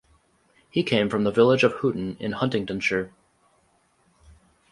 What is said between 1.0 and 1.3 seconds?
from